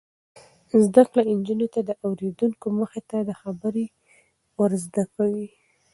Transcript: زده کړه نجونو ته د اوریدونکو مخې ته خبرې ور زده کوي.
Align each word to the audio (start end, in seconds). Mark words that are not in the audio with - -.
زده 0.85 1.03
کړه 1.09 1.21
نجونو 1.39 1.67
ته 1.73 1.79
د 1.83 1.91
اوریدونکو 2.05 2.67
مخې 2.79 3.01
ته 3.09 3.37
خبرې 3.41 3.85
ور 4.59 4.71
زده 4.85 5.03
کوي. 5.15 5.47